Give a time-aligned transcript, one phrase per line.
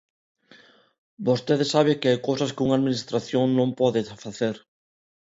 [1.27, 4.55] Vostede sabe que hai cousas que unha administración non pode facer.